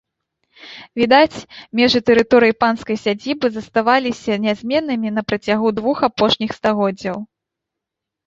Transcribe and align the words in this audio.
Відаць, 0.99 1.37
межы 1.79 1.99
тэрыторыі 2.07 2.55
панскай 2.63 2.97
сядзібы 3.03 3.45
заставаліся 3.57 4.39
нязменнымі 4.45 5.09
на 5.17 5.21
працягу 5.33 5.67
двух 5.83 5.97
апошніх 6.09 6.51
стагоддзяў. 6.61 7.17